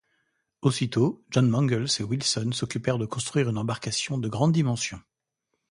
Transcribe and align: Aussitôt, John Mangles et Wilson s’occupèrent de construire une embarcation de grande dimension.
Aussitôt, 0.63 1.23
John 1.29 1.47
Mangles 1.47 1.85
et 1.99 2.03
Wilson 2.03 2.53
s’occupèrent 2.53 2.97
de 2.97 3.05
construire 3.05 3.49
une 3.51 3.59
embarcation 3.59 4.17
de 4.17 4.29
grande 4.29 4.51
dimension. 4.51 4.99